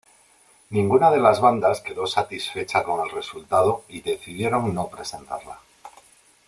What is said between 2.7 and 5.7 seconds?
con el resultado y decidieron no presentarla.